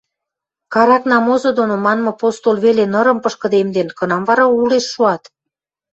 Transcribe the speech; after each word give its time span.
Карак 0.73 1.03
намозы 1.11 1.49
доно 1.59 1.75
манмы 1.85 2.11
постол 2.21 2.55
веле 2.65 2.83
нырым 2.93 3.17
пышкыдемден, 3.23 3.87
кынам 3.97 4.23
вара 4.29 4.45
улеш 4.59 4.85
шоат? 4.93 5.23